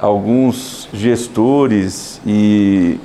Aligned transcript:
alguns 0.00 0.88
gestores 0.92 2.20
e 2.26 2.98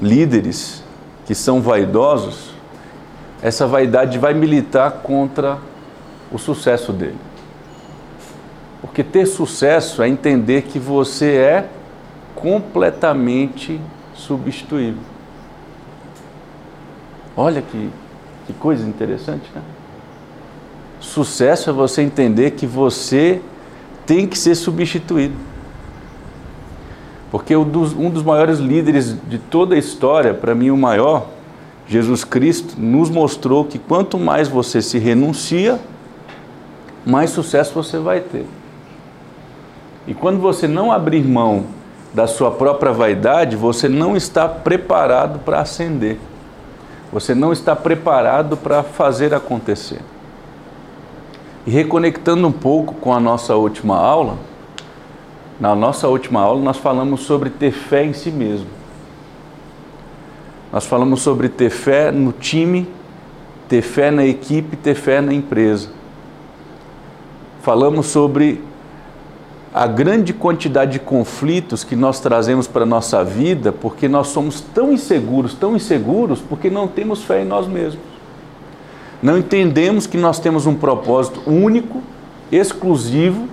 líderes 0.00 0.82
que 1.24 1.34
são 1.34 1.60
vaidosos, 1.60 2.50
essa 3.42 3.66
vaidade 3.66 4.18
vai 4.18 4.34
militar 4.34 4.90
contra 5.02 5.58
o 6.32 6.38
sucesso 6.38 6.92
dele. 6.92 7.18
Porque 8.80 9.02
ter 9.02 9.26
sucesso 9.26 10.02
é 10.02 10.08
entender 10.08 10.62
que 10.62 10.78
você 10.78 11.36
é 11.36 11.68
completamente 12.34 13.80
substituível. 14.14 15.02
Olha 17.36 17.60
que, 17.60 17.90
que 18.46 18.52
coisa 18.54 18.86
interessante, 18.86 19.50
né? 19.54 19.62
Sucesso 21.00 21.68
é 21.68 21.72
você 21.72 22.02
entender 22.02 22.52
que 22.52 22.66
você 22.66 23.42
tem 24.06 24.26
que 24.26 24.38
ser 24.38 24.54
substituído. 24.54 25.36
Porque 27.36 27.54
um 27.54 27.64
dos, 27.64 28.22
maiores 28.22 28.58
líderes 28.58 29.14
de 29.28 29.36
toda 29.36 29.74
a 29.74 29.78
história, 29.78 30.32
para 30.32 30.54
mim 30.54 30.70
o 30.70 30.76
maior, 30.76 31.26
Jesus 31.86 32.24
Cristo, 32.24 32.80
nos 32.80 33.10
mostrou 33.10 33.62
que 33.62 33.78
quanto 33.78 34.18
mais 34.18 34.48
você 34.48 34.80
se 34.80 34.98
renuncia, 34.98 35.78
mais 37.04 37.28
sucesso 37.28 37.74
você 37.74 37.98
vai 37.98 38.20
ter. 38.20 38.46
E 40.06 40.14
quando 40.14 40.40
você 40.40 40.66
não 40.66 40.90
abrir 40.90 41.22
mão 41.28 41.64
da 42.14 42.26
sua 42.26 42.50
própria 42.50 42.90
vaidade, 42.90 43.54
você 43.54 43.86
não 43.86 44.16
está 44.16 44.48
preparado 44.48 45.40
para 45.40 45.60
ascender. 45.60 46.18
Você 47.12 47.34
não 47.34 47.52
está 47.52 47.76
preparado 47.76 48.56
para 48.56 48.82
fazer 48.82 49.34
acontecer. 49.34 50.00
E 51.66 51.70
reconectando 51.70 52.48
um 52.48 52.52
pouco 52.52 52.94
com 52.94 53.12
a 53.12 53.20
nossa 53.20 53.54
última 53.56 53.98
aula, 53.98 54.38
na 55.58 55.74
nossa 55.74 56.08
última 56.08 56.40
aula 56.40 56.62
nós 56.62 56.76
falamos 56.76 57.22
sobre 57.22 57.50
ter 57.50 57.72
fé 57.72 58.04
em 58.04 58.12
si 58.12 58.30
mesmo. 58.30 58.66
Nós 60.72 60.84
falamos 60.84 61.22
sobre 61.22 61.48
ter 61.48 61.70
fé 61.70 62.10
no 62.10 62.32
time, 62.32 62.86
ter 63.68 63.82
fé 63.82 64.10
na 64.10 64.24
equipe, 64.24 64.76
ter 64.76 64.94
fé 64.94 65.20
na 65.20 65.32
empresa. 65.32 65.88
Falamos 67.62 68.06
sobre 68.06 68.62
a 69.72 69.86
grande 69.86 70.32
quantidade 70.32 70.92
de 70.92 70.98
conflitos 70.98 71.84
que 71.84 71.96
nós 71.96 72.20
trazemos 72.20 72.66
para 72.66 72.82
a 72.82 72.86
nossa 72.86 73.22
vida 73.24 73.72
porque 73.72 74.08
nós 74.08 74.28
somos 74.28 74.60
tão 74.60 74.92
inseguros, 74.92 75.54
tão 75.54 75.76
inseguros, 75.76 76.40
porque 76.40 76.70
não 76.70 76.88
temos 76.88 77.22
fé 77.22 77.42
em 77.42 77.44
nós 77.44 77.66
mesmos. 77.66 78.02
Não 79.22 79.38
entendemos 79.38 80.06
que 80.06 80.16
nós 80.16 80.38
temos 80.38 80.66
um 80.66 80.74
propósito 80.74 81.42
único, 81.46 82.02
exclusivo, 82.52 83.48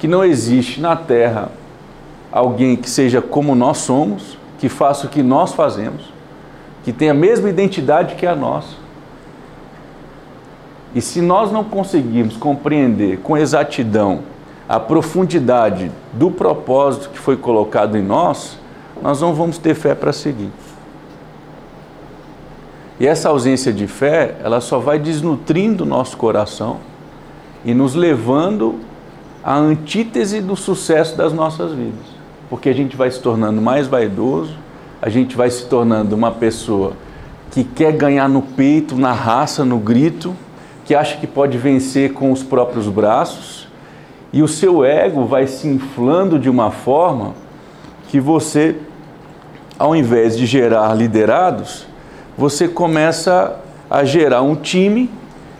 que 0.00 0.08
não 0.08 0.24
existe 0.24 0.80
na 0.80 0.96
terra 0.96 1.50
alguém 2.32 2.74
que 2.74 2.88
seja 2.88 3.20
como 3.20 3.54
nós 3.54 3.78
somos, 3.78 4.38
que 4.58 4.66
faça 4.66 5.06
o 5.06 5.10
que 5.10 5.22
nós 5.22 5.52
fazemos, 5.52 6.10
que 6.82 6.90
tenha 6.90 7.10
a 7.10 7.14
mesma 7.14 7.50
identidade 7.50 8.14
que 8.14 8.26
a 8.26 8.34
nossa. 8.34 8.76
E 10.94 11.02
se 11.02 11.20
nós 11.20 11.52
não 11.52 11.62
conseguirmos 11.62 12.38
compreender 12.38 13.18
com 13.18 13.36
exatidão 13.36 14.20
a 14.66 14.80
profundidade 14.80 15.92
do 16.14 16.30
propósito 16.30 17.10
que 17.10 17.18
foi 17.18 17.36
colocado 17.36 17.98
em 17.98 18.02
nós, 18.02 18.58
nós 19.02 19.20
não 19.20 19.34
vamos 19.34 19.58
ter 19.58 19.74
fé 19.74 19.94
para 19.94 20.14
seguir. 20.14 20.50
E 22.98 23.06
essa 23.06 23.28
ausência 23.28 23.70
de 23.70 23.86
fé, 23.86 24.36
ela 24.42 24.62
só 24.62 24.78
vai 24.78 24.98
desnutrindo 24.98 25.84
o 25.84 25.86
nosso 25.86 26.16
coração 26.16 26.78
e 27.64 27.74
nos 27.74 27.94
levando 27.94 28.80
à 29.42 29.56
antítese 29.56 30.40
do 30.40 30.56
sucesso 30.56 31.16
das 31.16 31.32
nossas 31.32 31.72
vidas. 31.72 32.20
Porque 32.48 32.68
a 32.68 32.74
gente 32.74 32.96
vai 32.96 33.10
se 33.10 33.20
tornando 33.20 33.60
mais 33.60 33.86
vaidoso, 33.86 34.54
a 35.00 35.08
gente 35.08 35.36
vai 35.36 35.50
se 35.50 35.66
tornando 35.66 36.14
uma 36.14 36.30
pessoa 36.30 36.92
que 37.50 37.64
quer 37.64 37.92
ganhar 37.92 38.28
no 38.28 38.42
peito, 38.42 38.96
na 38.96 39.12
raça, 39.12 39.64
no 39.64 39.78
grito, 39.78 40.34
que 40.84 40.94
acha 40.94 41.16
que 41.16 41.26
pode 41.26 41.56
vencer 41.56 42.12
com 42.12 42.32
os 42.32 42.42
próprios 42.42 42.88
braços, 42.88 43.68
e 44.32 44.42
o 44.42 44.48
seu 44.48 44.84
ego 44.84 45.24
vai 45.24 45.46
se 45.46 45.66
inflando 45.66 46.38
de 46.38 46.48
uma 46.48 46.70
forma 46.70 47.34
que 48.08 48.20
você, 48.20 48.76
ao 49.78 49.94
invés 49.94 50.36
de 50.36 50.46
gerar 50.46 50.94
liderados, 50.94 51.86
você 52.36 52.68
começa 52.68 53.56
a 53.88 54.04
gerar 54.04 54.42
um 54.42 54.54
time 54.54 55.10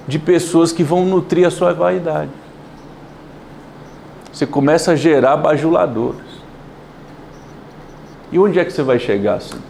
de 0.06 0.19
pessoas 0.19 0.72
que 0.72 0.82
vão 0.82 1.05
nutrir 1.05 1.47
a 1.47 1.50
sua 1.50 1.72
vaidade. 1.72 2.31
Você 4.41 4.47
começa 4.47 4.93
a 4.93 4.97
gerar 4.97 5.37
bajuladores. 5.37 6.25
E 8.33 8.39
onde 8.39 8.59
é 8.59 8.65
que 8.65 8.73
você 8.73 8.83
vai 8.83 8.99
chegar 8.99 9.34
assim? 9.34 9.61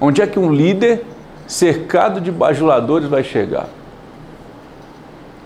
Onde 0.00 0.20
é 0.20 0.26
que 0.26 0.40
um 0.40 0.52
líder 0.52 1.06
cercado 1.46 2.20
de 2.20 2.32
bajuladores 2.32 3.08
vai 3.08 3.22
chegar? 3.22 3.68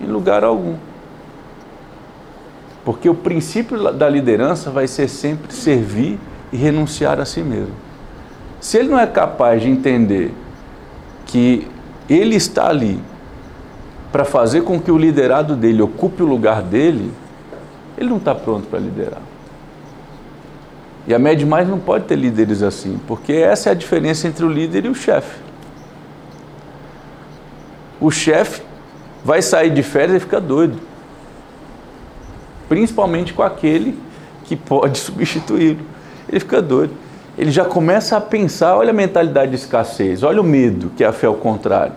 Em 0.01 0.07
lugar 0.07 0.43
algum. 0.43 0.75
Porque 2.83 3.07
o 3.07 3.13
princípio 3.13 3.93
da 3.93 4.09
liderança 4.09 4.71
vai 4.71 4.87
ser 4.87 5.07
sempre 5.07 5.53
servir 5.53 6.17
e 6.51 6.57
renunciar 6.57 7.19
a 7.19 7.25
si 7.25 7.43
mesmo. 7.43 7.75
Se 8.59 8.79
ele 8.79 8.89
não 8.89 8.97
é 8.99 9.05
capaz 9.05 9.61
de 9.61 9.69
entender 9.69 10.33
que 11.27 11.67
ele 12.09 12.37
está 12.37 12.69
ali 12.69 12.99
para 14.11 14.25
fazer 14.25 14.63
com 14.63 14.81
que 14.81 14.91
o 14.91 14.97
liderado 14.97 15.55
dele 15.55 15.83
ocupe 15.83 16.23
o 16.23 16.25
lugar 16.25 16.63
dele, 16.63 17.13
ele 18.03 18.09
não 18.09 18.17
está 18.17 18.35
pronto 18.35 18.67
para 18.67 18.79
liderar. 18.79 19.21
E 21.07 21.13
a 21.13 21.19
Med 21.19 21.45
Mais 21.45 21.67
não 21.67 21.79
pode 21.79 22.05
ter 22.05 22.15
líderes 22.15 22.61
assim, 22.61 22.99
porque 23.07 23.33
essa 23.33 23.69
é 23.69 23.71
a 23.71 23.75
diferença 23.75 24.27
entre 24.27 24.45
o 24.45 24.49
líder 24.49 24.85
e 24.85 24.89
o 24.89 24.95
chefe. 24.95 25.37
O 27.99 28.11
chefe 28.11 28.61
vai 29.23 29.41
sair 29.41 29.71
de 29.71 29.83
férias 29.83 30.17
e 30.17 30.19
fica 30.19 30.39
doido. 30.39 30.77
Principalmente 32.69 33.33
com 33.33 33.43
aquele 33.43 33.99
que 34.45 34.55
pode 34.55 34.97
substituí-lo. 34.99 35.81
Ele 36.29 36.39
fica 36.39 36.61
doido 36.61 37.03
ele 37.37 37.51
já 37.51 37.65
começa 37.65 38.15
a 38.15 38.21
pensar, 38.21 38.75
olha 38.75 38.91
a 38.91 38.93
mentalidade 38.93 39.51
de 39.51 39.57
escassez, 39.57 40.21
olha 40.21 40.39
o 40.39 40.43
medo, 40.43 40.91
que 40.95 41.03
é 41.03 41.07
a 41.07 41.13
fé 41.13 41.25
ao 41.25 41.33
contrário. 41.33 41.93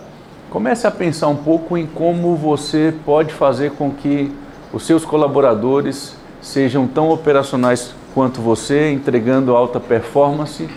Comece 0.48 0.86
a 0.86 0.90
pensar 0.90 1.28
um 1.28 1.36
pouco 1.36 1.76
em 1.76 1.86
como 1.86 2.34
você 2.36 2.94
pode 3.04 3.34
fazer 3.34 3.72
com 3.72 3.90
que 3.90 4.32
os 4.76 4.84
seus 4.84 5.06
colaboradores 5.06 6.14
sejam 6.38 6.86
tão 6.86 7.08
operacionais 7.08 7.94
quanto 8.12 8.42
você, 8.42 8.92
entregando 8.92 9.56
alta 9.56 9.80
performance, 9.80 10.68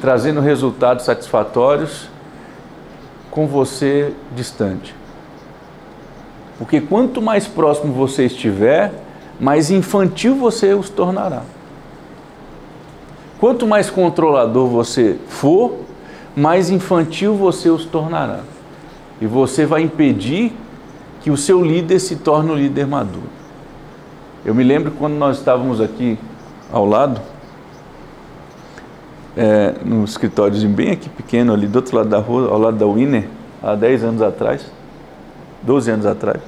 trazendo 0.00 0.40
resultados 0.40 1.04
satisfatórios 1.04 2.08
com 3.30 3.46
você 3.46 4.14
distante. 4.34 4.94
Porque 6.56 6.80
quanto 6.80 7.20
mais 7.20 7.46
próximo 7.46 7.92
você 7.92 8.24
estiver, 8.24 8.94
mais 9.38 9.70
infantil 9.70 10.34
você 10.34 10.72
os 10.72 10.88
tornará. 10.88 11.42
Quanto 13.38 13.66
mais 13.66 13.90
controlador 13.90 14.66
você 14.66 15.18
for, 15.28 15.80
mais 16.34 16.70
infantil 16.70 17.34
você 17.34 17.68
os 17.68 17.84
tornará. 17.84 18.40
E 19.20 19.26
você 19.26 19.66
vai 19.66 19.82
impedir 19.82 20.54
que 21.26 21.30
o 21.32 21.36
seu 21.36 21.60
líder 21.60 21.98
se 21.98 22.14
torne 22.14 22.52
um 22.52 22.54
líder 22.54 22.86
maduro. 22.86 23.26
Eu 24.44 24.54
me 24.54 24.62
lembro 24.62 24.92
quando 24.92 25.14
nós 25.14 25.38
estávamos 25.38 25.80
aqui 25.80 26.16
ao 26.72 26.86
lado, 26.86 27.20
é, 29.36 29.74
no 29.84 30.04
escritóriozinho 30.04 30.72
bem 30.72 30.92
aqui 30.92 31.08
pequeno, 31.08 31.52
ali 31.52 31.66
do 31.66 31.74
outro 31.74 31.96
lado 31.96 32.08
da 32.08 32.20
rua, 32.20 32.48
ao 32.48 32.56
lado 32.60 32.76
da 32.76 32.86
Winner, 32.86 33.26
há 33.60 33.74
10 33.74 34.04
anos 34.04 34.22
atrás, 34.22 34.70
12 35.62 35.90
anos 35.90 36.06
atrás. 36.06 36.40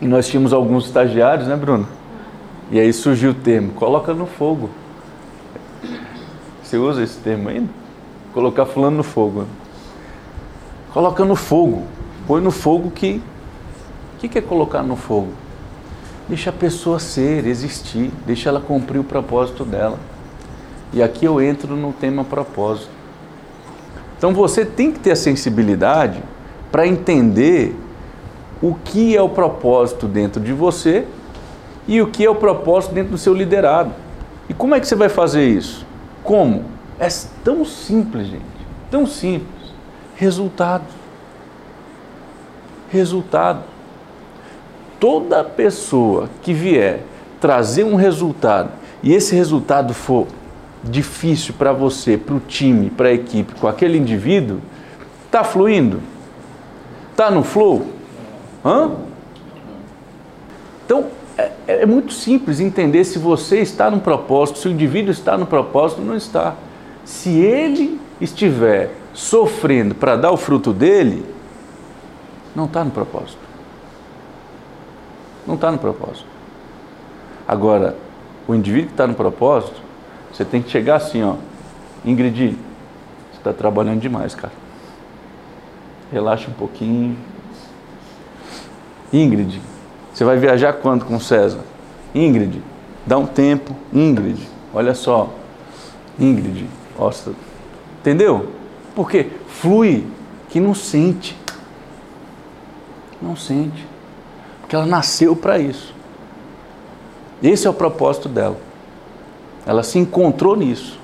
E 0.00 0.06
nós 0.06 0.26
tínhamos 0.26 0.54
alguns 0.54 0.86
estagiários, 0.86 1.46
né, 1.46 1.56
Bruno? 1.56 1.86
E 2.70 2.80
aí 2.80 2.90
surgiu 2.90 3.32
o 3.32 3.34
termo, 3.34 3.72
coloca 3.72 4.14
no 4.14 4.24
fogo. 4.24 4.70
Você 6.62 6.78
usa 6.78 7.02
esse 7.02 7.18
termo 7.18 7.50
ainda? 7.50 7.68
Colocar 8.32 8.64
fulano 8.64 8.96
no 8.96 9.02
fogo. 9.02 9.44
Coloca 10.94 11.22
no 11.22 11.36
fogo. 11.36 11.95
Põe 12.26 12.40
no 12.40 12.50
fogo 12.50 12.90
que. 12.90 13.22
O 14.14 14.18
que, 14.18 14.28
que 14.28 14.38
é 14.38 14.42
colocar 14.42 14.82
no 14.82 14.96
fogo? 14.96 15.28
Deixa 16.28 16.50
a 16.50 16.52
pessoa 16.52 16.98
ser, 16.98 17.46
existir, 17.46 18.10
deixa 18.26 18.48
ela 18.48 18.60
cumprir 18.60 18.98
o 18.98 19.04
propósito 19.04 19.64
dela. 19.64 19.98
E 20.92 21.02
aqui 21.02 21.24
eu 21.24 21.40
entro 21.40 21.76
no 21.76 21.92
tema 21.92 22.24
propósito. 22.24 22.90
Então 24.16 24.32
você 24.32 24.64
tem 24.64 24.90
que 24.90 24.98
ter 24.98 25.12
a 25.12 25.16
sensibilidade 25.16 26.22
para 26.72 26.86
entender 26.86 27.76
o 28.62 28.74
que 28.74 29.16
é 29.16 29.22
o 29.22 29.28
propósito 29.28 30.08
dentro 30.08 30.40
de 30.40 30.52
você 30.52 31.06
e 31.86 32.00
o 32.00 32.08
que 32.08 32.24
é 32.24 32.30
o 32.30 32.34
propósito 32.34 32.94
dentro 32.94 33.12
do 33.12 33.18
seu 33.18 33.34
liderado. 33.34 33.92
E 34.48 34.54
como 34.54 34.74
é 34.74 34.80
que 34.80 34.88
você 34.88 34.94
vai 34.94 35.08
fazer 35.08 35.46
isso? 35.46 35.86
Como? 36.24 36.64
É 36.98 37.08
tão 37.44 37.64
simples, 37.64 38.28
gente. 38.28 38.42
Tão 38.90 39.06
simples. 39.06 39.72
Resultado. 40.14 40.84
Resultado. 42.90 43.62
Toda 44.98 45.44
pessoa 45.44 46.28
que 46.42 46.52
vier 46.52 47.02
trazer 47.40 47.84
um 47.84 47.94
resultado 47.94 48.70
e 49.02 49.12
esse 49.12 49.34
resultado 49.34 49.92
for 49.92 50.26
difícil 50.82 51.54
para 51.58 51.72
você, 51.72 52.16
para 52.16 52.34
o 52.34 52.40
time, 52.40 52.90
para 52.90 53.08
a 53.08 53.12
equipe, 53.12 53.54
com 53.54 53.68
aquele 53.68 53.98
indivíduo, 53.98 54.60
está 55.26 55.44
fluindo? 55.44 56.00
Está 57.10 57.30
no 57.30 57.42
flow? 57.42 57.86
Hã? 58.64 58.92
Então, 60.84 61.06
é, 61.36 61.50
é, 61.66 61.86
muito 61.86 62.12
simples 62.12 62.60
entender 62.60 63.04
se 63.04 63.18
você 63.18 63.58
está 63.58 63.90
no 63.90 64.00
propósito, 64.00 64.58
se 64.58 64.68
o 64.68 64.70
indivíduo 64.70 65.10
está 65.10 65.36
no 65.36 65.46
propósito 65.46 66.00
ou 66.00 66.06
não 66.06 66.16
está. 66.16 66.54
Se 67.04 67.30
ele 67.38 68.00
estiver 68.20 68.90
sofrendo 69.12 69.94
para 69.94 70.16
dar 70.16 70.30
o 70.30 70.36
fruto 70.36 70.72
dele, 70.72 71.24
não 72.56 72.64
está 72.64 72.82
no 72.82 72.90
propósito. 72.90 73.38
Não 75.46 75.56
está 75.56 75.70
no 75.70 75.78
propósito. 75.78 76.26
Agora, 77.46 77.94
o 78.48 78.54
indivíduo 78.54 78.88
que 78.88 78.94
está 78.94 79.06
no 79.06 79.14
propósito, 79.14 79.80
você 80.32 80.42
tem 80.44 80.62
que 80.62 80.70
chegar 80.70 80.96
assim, 80.96 81.22
ó. 81.22 81.34
Ingrid, 82.02 82.56
você 83.30 83.38
está 83.38 83.52
trabalhando 83.52 84.00
demais, 84.00 84.34
cara. 84.34 84.52
Relaxa 86.10 86.50
um 86.50 86.54
pouquinho. 86.54 87.16
Ingrid, 89.12 89.60
você 90.12 90.24
vai 90.24 90.38
viajar 90.38 90.72
quando 90.72 91.04
com 91.04 91.20
César? 91.20 91.60
Ingrid, 92.14 92.62
dá 93.06 93.18
um 93.18 93.26
tempo. 93.26 93.76
Ingrid, 93.92 94.40
olha 94.72 94.94
só. 94.94 95.30
Ingrid, 96.18 96.66
nossa, 96.98 97.32
entendeu? 98.00 98.50
Porque 98.94 99.30
flui 99.46 100.06
que 100.48 100.58
não 100.58 100.74
sente. 100.74 101.36
Não 103.20 103.36
sente. 103.36 103.86
Porque 104.60 104.74
ela 104.74 104.86
nasceu 104.86 105.34
para 105.36 105.58
isso. 105.58 105.94
Esse 107.42 107.66
é 107.66 107.70
o 107.70 107.74
propósito 107.74 108.28
dela. 108.28 108.56
Ela 109.66 109.82
se 109.82 109.98
encontrou 109.98 110.56
nisso. 110.56 110.98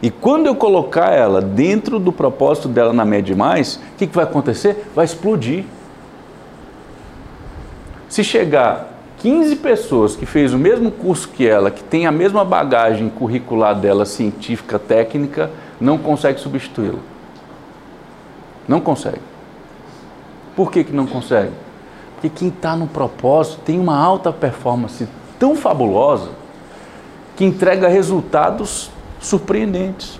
E 0.00 0.10
quando 0.10 0.46
eu 0.46 0.54
colocar 0.54 1.12
ela 1.12 1.40
dentro 1.40 1.98
do 1.98 2.12
propósito 2.12 2.68
dela 2.68 2.92
na 2.92 3.04
média 3.04 3.34
mais, 3.34 3.76
o 3.76 3.80
que, 3.98 4.06
que 4.06 4.14
vai 4.14 4.24
acontecer? 4.24 4.90
Vai 4.94 5.04
explodir. 5.04 5.64
Se 8.08 8.22
chegar 8.22 8.98
15 9.18 9.56
pessoas 9.56 10.14
que 10.14 10.24
fez 10.24 10.54
o 10.54 10.58
mesmo 10.58 10.90
curso 10.90 11.28
que 11.28 11.46
ela, 11.46 11.70
que 11.70 11.82
tem 11.82 12.06
a 12.06 12.12
mesma 12.12 12.44
bagagem 12.44 13.08
curricular 13.08 13.74
dela, 13.74 14.04
científica, 14.04 14.78
técnica, 14.78 15.50
não 15.80 15.98
consegue 15.98 16.38
substituí-la. 16.40 17.00
Não 18.68 18.80
consegue. 18.80 19.20
Por 20.58 20.72
que, 20.72 20.82
que 20.82 20.92
não 20.92 21.06
consegue? 21.06 21.52
Porque 22.14 22.28
quem 22.28 22.48
está 22.48 22.74
no 22.74 22.88
propósito 22.88 23.60
tem 23.64 23.78
uma 23.78 23.96
alta 23.96 24.32
performance 24.32 25.06
tão 25.38 25.54
fabulosa 25.54 26.30
que 27.36 27.44
entrega 27.44 27.86
resultados 27.86 28.90
surpreendentes. 29.20 30.18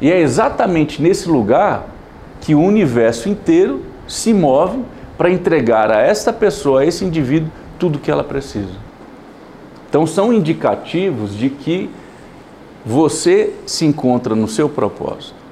E 0.00 0.10
é 0.10 0.18
exatamente 0.18 1.02
nesse 1.02 1.28
lugar 1.28 1.84
que 2.40 2.54
o 2.54 2.62
universo 2.62 3.28
inteiro 3.28 3.82
se 4.08 4.32
move 4.32 4.82
para 5.18 5.28
entregar 5.28 5.92
a 5.92 6.00
esta 6.00 6.32
pessoa, 6.32 6.80
a 6.80 6.86
esse 6.86 7.04
indivíduo, 7.04 7.50
tudo 7.78 7.96
o 7.96 7.98
que 7.98 8.10
ela 8.10 8.24
precisa. 8.24 8.72
Então 9.90 10.06
são 10.06 10.32
indicativos 10.32 11.36
de 11.36 11.50
que 11.50 11.90
você 12.82 13.54
se 13.66 13.84
encontra 13.84 14.34
no 14.34 14.48
seu 14.48 14.70
propósito. 14.70 15.43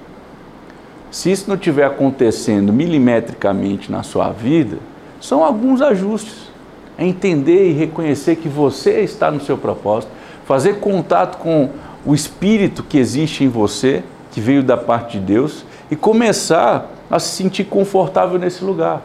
Se 1.12 1.30
isso 1.30 1.44
não 1.46 1.56
estiver 1.56 1.84
acontecendo 1.84 2.72
milimetricamente 2.72 3.92
na 3.92 4.02
sua 4.02 4.30
vida, 4.30 4.78
são 5.20 5.44
alguns 5.44 5.80
ajustes 5.80 6.50
é 6.96 7.06
entender 7.06 7.70
e 7.70 7.72
reconhecer 7.72 8.36
que 8.36 8.48
você 8.48 9.00
está 9.00 9.30
no 9.30 9.40
seu 9.40 9.56
propósito, 9.56 10.10
fazer 10.44 10.80
contato 10.80 11.38
com 11.38 11.70
o 12.04 12.14
espírito 12.14 12.82
que 12.82 12.98
existe 12.98 13.44
em 13.44 13.48
você, 13.48 14.02
que 14.30 14.40
veio 14.40 14.62
da 14.62 14.76
parte 14.76 15.18
de 15.18 15.24
Deus, 15.24 15.64
e 15.90 15.96
começar 15.96 16.90
a 17.10 17.18
se 17.18 17.36
sentir 17.36 17.64
confortável 17.64 18.38
nesse 18.38 18.64
lugar. 18.64 19.02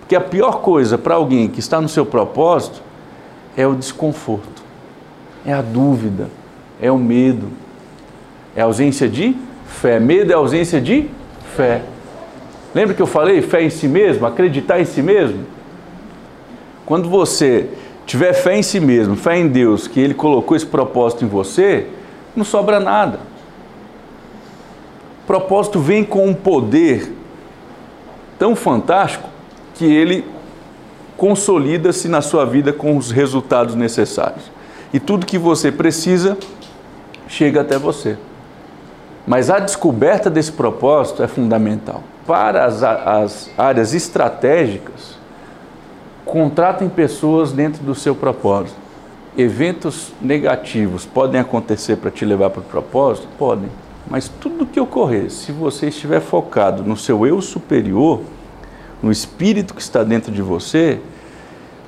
Porque 0.00 0.14
a 0.14 0.20
pior 0.20 0.60
coisa 0.60 0.98
para 0.98 1.14
alguém 1.14 1.48
que 1.48 1.60
está 1.60 1.80
no 1.80 1.88
seu 1.88 2.04
propósito 2.04 2.82
é 3.56 3.66
o 3.66 3.74
desconforto, 3.74 4.62
é 5.44 5.52
a 5.52 5.62
dúvida, 5.62 6.28
é 6.80 6.90
o 6.90 6.98
medo, 6.98 7.48
é 8.54 8.62
a 8.62 8.64
ausência 8.64 9.08
de 9.08 9.36
fé. 9.66 9.98
Medo 9.98 10.30
é 10.30 10.34
a 10.34 10.38
ausência 10.38 10.80
de 10.80 11.08
fé. 11.56 11.82
Lembra 12.74 12.94
que 12.94 13.02
eu 13.02 13.06
falei 13.06 13.42
fé 13.42 13.62
em 13.62 13.70
si 13.70 13.86
mesmo, 13.86 14.26
acreditar 14.26 14.80
em 14.80 14.84
si 14.84 15.02
mesmo? 15.02 15.44
Quando 16.86 17.08
você 17.08 17.68
tiver 18.06 18.32
fé 18.32 18.56
em 18.56 18.62
si 18.62 18.80
mesmo, 18.80 19.16
fé 19.16 19.38
em 19.38 19.48
Deus, 19.48 19.86
que 19.86 20.00
Ele 20.00 20.14
colocou 20.14 20.56
esse 20.56 20.66
propósito 20.66 21.24
em 21.24 21.28
você, 21.28 21.86
não 22.34 22.44
sobra 22.44 22.80
nada. 22.80 23.20
O 25.22 25.26
propósito 25.26 25.78
vem 25.78 26.02
com 26.02 26.26
um 26.26 26.34
poder 26.34 27.12
tão 28.38 28.56
fantástico 28.56 29.28
que 29.74 29.84
ele 29.84 30.24
consolida-se 31.16 32.08
na 32.08 32.20
sua 32.20 32.44
vida 32.44 32.72
com 32.72 32.96
os 32.96 33.12
resultados 33.12 33.76
necessários. 33.76 34.50
E 34.92 34.98
tudo 34.98 35.24
que 35.24 35.38
você 35.38 35.70
precisa 35.70 36.36
chega 37.28 37.60
até 37.60 37.78
você. 37.78 38.18
Mas 39.26 39.50
a 39.50 39.58
descoberta 39.58 40.28
desse 40.28 40.52
propósito 40.52 41.22
é 41.22 41.28
fundamental. 41.28 42.02
Para 42.26 42.64
as, 42.64 42.82
as 42.82 43.50
áreas 43.56 43.94
estratégicas, 43.94 45.22
Contratem 46.32 46.88
pessoas 46.88 47.52
dentro 47.52 47.82
do 47.82 47.94
seu 47.94 48.14
propósito. 48.14 48.76
Eventos 49.36 50.12
negativos 50.20 51.04
podem 51.04 51.40
acontecer 51.40 51.96
para 51.96 52.10
te 52.10 52.24
levar 52.24 52.50
para 52.50 52.60
o 52.60 52.64
propósito? 52.64 53.28
Podem. 53.38 53.68
Mas 54.08 54.28
tudo 54.28 54.64
que 54.64 54.80
ocorrer, 54.80 55.30
se 55.30 55.52
você 55.52 55.88
estiver 55.88 56.20
focado 56.20 56.82
no 56.84 56.96
seu 56.96 57.26
eu 57.26 57.40
superior, 57.42 58.22
no 59.02 59.10
espírito 59.10 59.74
que 59.74 59.82
está 59.82 60.02
dentro 60.02 60.32
de 60.32 60.40
você, 60.40 61.00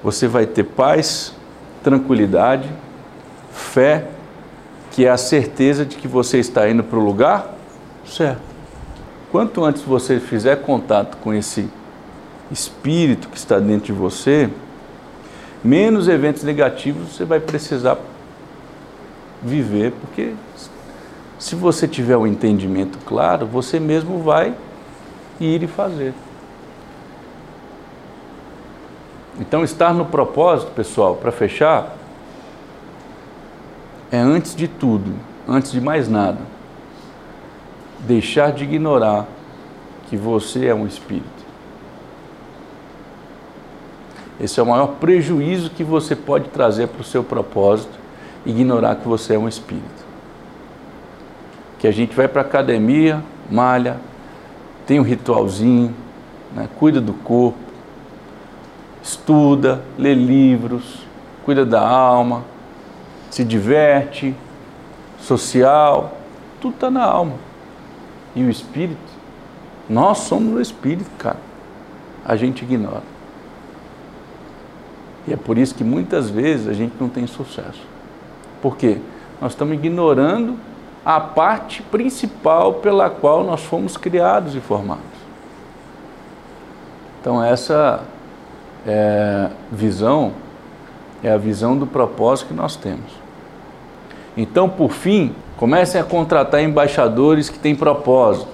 você 0.02 0.26
vai 0.26 0.46
ter 0.46 0.64
paz, 0.64 1.34
tranquilidade, 1.82 2.68
fé, 3.50 4.08
que 4.94 5.04
é 5.04 5.10
a 5.10 5.16
certeza 5.16 5.84
de 5.84 5.96
que 5.96 6.06
você 6.06 6.38
está 6.38 6.70
indo 6.70 6.84
para 6.84 6.96
o 6.96 7.04
lugar 7.04 7.52
certo. 8.06 8.40
Quanto 9.32 9.64
antes 9.64 9.82
você 9.82 10.20
fizer 10.20 10.54
contato 10.62 11.16
com 11.16 11.34
esse 11.34 11.68
espírito 12.48 13.28
que 13.28 13.36
está 13.36 13.58
dentro 13.58 13.86
de 13.86 13.92
você, 13.92 14.48
menos 15.64 16.06
eventos 16.06 16.44
negativos 16.44 17.16
você 17.16 17.24
vai 17.24 17.40
precisar 17.40 17.98
viver, 19.42 19.92
porque 20.00 20.34
se 21.40 21.56
você 21.56 21.88
tiver 21.88 22.16
um 22.16 22.26
entendimento 22.26 22.96
claro, 23.04 23.46
você 23.46 23.80
mesmo 23.80 24.22
vai 24.22 24.54
ir 25.40 25.60
e 25.60 25.66
fazer. 25.66 26.14
Então, 29.40 29.64
estar 29.64 29.92
no 29.92 30.06
propósito, 30.06 30.70
pessoal, 30.70 31.16
para 31.16 31.32
fechar, 31.32 31.96
é 34.14 34.18
antes 34.18 34.54
de 34.54 34.68
tudo, 34.68 35.12
antes 35.48 35.72
de 35.72 35.80
mais 35.80 36.08
nada, 36.08 36.38
deixar 38.00 38.52
de 38.52 38.64
ignorar 38.64 39.26
que 40.08 40.16
você 40.16 40.66
é 40.66 40.74
um 40.74 40.86
espírito. 40.86 41.44
Esse 44.40 44.60
é 44.60 44.62
o 44.62 44.66
maior 44.66 44.86
prejuízo 45.00 45.70
que 45.70 45.82
você 45.82 46.14
pode 46.14 46.48
trazer 46.48 46.88
para 46.88 47.00
o 47.00 47.04
seu 47.04 47.24
propósito, 47.24 47.98
ignorar 48.46 48.96
que 48.96 49.08
você 49.08 49.34
é 49.34 49.38
um 49.38 49.48
espírito. 49.48 50.04
Que 51.78 51.86
a 51.86 51.92
gente 51.92 52.14
vai 52.14 52.28
para 52.28 52.42
a 52.42 52.44
academia, 52.44 53.22
malha, 53.50 53.98
tem 54.86 55.00
um 55.00 55.02
ritualzinho, 55.02 55.94
né, 56.54 56.68
cuida 56.78 57.00
do 57.00 57.12
corpo, 57.12 57.58
estuda, 59.02 59.82
lê 59.98 60.14
livros, 60.14 61.06
cuida 61.44 61.64
da 61.64 61.86
alma, 61.86 62.44
se 63.34 63.42
diverte, 63.42 64.32
social, 65.18 66.18
tudo 66.60 66.74
está 66.74 66.88
na 66.88 67.02
alma. 67.02 67.34
E 68.32 68.44
o 68.44 68.48
espírito, 68.48 69.00
nós 69.90 70.18
somos 70.18 70.54
o 70.54 70.60
espírito, 70.60 71.10
cara. 71.18 71.40
A 72.24 72.36
gente 72.36 72.62
ignora. 72.62 73.02
E 75.26 75.32
é 75.32 75.36
por 75.36 75.58
isso 75.58 75.74
que 75.74 75.82
muitas 75.82 76.30
vezes 76.30 76.68
a 76.68 76.72
gente 76.72 76.94
não 77.00 77.08
tem 77.08 77.26
sucesso. 77.26 77.82
Por 78.62 78.76
quê? 78.76 78.98
Nós 79.40 79.50
estamos 79.50 79.74
ignorando 79.74 80.56
a 81.04 81.18
parte 81.18 81.82
principal 81.82 82.74
pela 82.74 83.10
qual 83.10 83.42
nós 83.42 83.62
fomos 83.64 83.96
criados 83.96 84.54
e 84.54 84.60
formados. 84.60 85.02
Então, 87.20 87.42
essa 87.42 88.04
é, 88.86 89.50
visão 89.72 90.34
é 91.20 91.32
a 91.32 91.36
visão 91.36 91.76
do 91.76 91.84
propósito 91.84 92.46
que 92.46 92.54
nós 92.54 92.76
temos. 92.76 93.23
Então, 94.36 94.68
por 94.68 94.90
fim, 94.90 95.34
comecem 95.56 96.00
a 96.00 96.04
contratar 96.04 96.62
embaixadores 96.62 97.48
que 97.48 97.58
têm 97.58 97.74
propósito. 97.74 98.48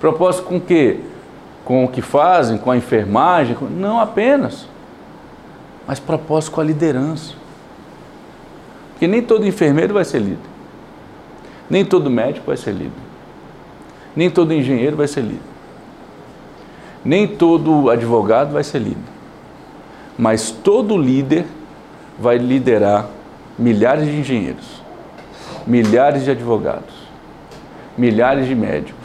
Propósito 0.00 0.44
com 0.44 0.56
o 0.56 0.60
quê? 0.60 1.00
Com 1.64 1.84
o 1.84 1.88
que 1.88 2.02
fazem, 2.02 2.58
com 2.58 2.70
a 2.70 2.76
enfermagem? 2.76 3.56
Não 3.70 4.00
apenas 4.00 4.66
mas 5.86 6.00
propósito 6.00 6.52
com 6.52 6.60
a 6.60 6.64
liderança. 6.64 7.34
Porque 8.92 9.06
nem 9.06 9.22
todo 9.22 9.46
enfermeiro 9.46 9.94
vai 9.94 10.04
ser 10.04 10.20
líder. 10.20 10.38
Nem 11.68 11.84
todo 11.84 12.10
médico 12.10 12.46
vai 12.46 12.56
ser 12.56 12.72
líder. 12.72 12.92
Nem 14.14 14.30
todo 14.30 14.52
engenheiro 14.52 14.96
vai 14.96 15.08
ser 15.08 15.22
líder. 15.22 15.40
Nem 17.04 17.26
todo 17.26 17.90
advogado 17.90 18.52
vai 18.52 18.62
ser 18.62 18.78
líder. 18.78 19.14
Mas 20.16 20.50
todo 20.50 20.96
líder 20.96 21.44
vai 22.18 22.38
liderar 22.38 23.08
milhares 23.58 24.06
de 24.06 24.18
engenheiros, 24.18 24.82
milhares 25.66 26.24
de 26.24 26.30
advogados, 26.32 26.94
milhares 27.96 28.48
de 28.48 28.54
médicos, 28.54 29.03